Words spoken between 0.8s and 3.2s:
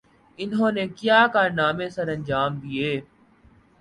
کیا کارنامے سرانجام دئیے؟